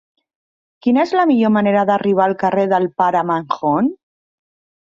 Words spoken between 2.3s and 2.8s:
carrer